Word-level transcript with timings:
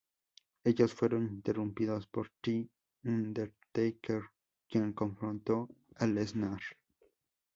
Ellos 0.63 0.95
fueron 0.95 1.27
interrumpidos 1.27 2.07
por 2.07 2.31
The 2.41 2.67
Undertaker, 3.03 4.23
quien 4.67 4.93
confrontó 4.93 5.69
a 5.95 6.07
Lesnar. 6.07 6.59